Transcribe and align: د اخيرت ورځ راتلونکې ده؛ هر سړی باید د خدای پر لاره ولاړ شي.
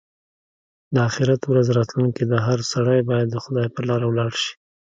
د 0.93 0.95
اخيرت 1.09 1.41
ورځ 1.47 1.67
راتلونکې 1.77 2.23
ده؛ 2.31 2.37
هر 2.47 2.59
سړی 2.73 2.99
باید 3.09 3.27
د 3.31 3.37
خدای 3.43 3.67
پر 3.73 3.83
لاره 3.89 4.05
ولاړ 4.07 4.31
شي. 4.41 4.53